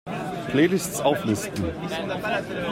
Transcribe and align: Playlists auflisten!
Playlists 0.47 0.99
auflisten! 1.03 1.63